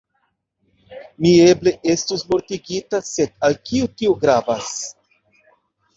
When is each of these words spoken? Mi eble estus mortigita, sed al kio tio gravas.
Mi 1.25 1.33
eble 1.49 1.73
estus 1.95 2.25
mortigita, 2.31 3.03
sed 3.13 3.35
al 3.49 3.61
kio 3.71 3.93
tio 4.01 4.19
gravas. 4.25 4.73